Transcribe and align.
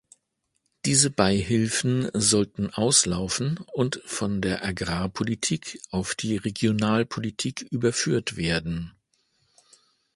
Diese 0.85 1.11
Beihilfen 1.11 2.09
sollten 2.15 2.71
auslaufen 2.73 3.59
und 3.71 4.01
von 4.03 4.41
der 4.41 4.65
Agrarpolitik 4.65 5.79
auf 5.91 6.15
die 6.15 6.37
Regionalpolitik 6.37 7.61
überführt 7.69 8.35
werden. 8.35 8.93